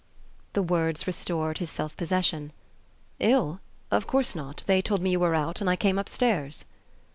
The 0.53 0.63
words 0.63 1.05
restored 1.05 1.59
his 1.59 1.69
self 1.69 1.95
possession. 1.95 2.53
"Ill? 3.19 3.59
Of 3.91 4.07
course 4.07 4.33
not. 4.35 4.63
They 4.65 4.81
told 4.81 4.99
me 5.03 5.11
you 5.11 5.19
were 5.19 5.35
out 5.35 5.61
and 5.61 5.69
I 5.69 5.75
came 5.75 5.99
upstairs." 5.99 6.65